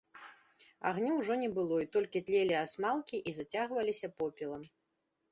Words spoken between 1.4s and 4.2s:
не было, і толькі тлелі асмалкі і зацягваліся